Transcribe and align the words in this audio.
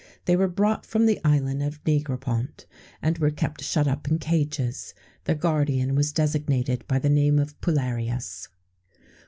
They 0.25 0.35
were 0.35 0.47
brought 0.47 0.83
from 0.83 1.05
the 1.05 1.19
Island 1.23 1.61
of 1.61 1.79
Negropont, 1.85 2.65
and 3.03 3.19
were 3.19 3.29
kept 3.29 3.63
shut 3.63 3.87
up 3.87 4.07
in 4.07 4.17
cages; 4.17 4.95
their 5.25 5.35
guardian 5.35 5.93
was 5.93 6.11
designated 6.11 6.83
by 6.87 6.97
the 6.97 7.07
name 7.07 7.37
of 7.37 7.61
Pullarius. 7.61 8.47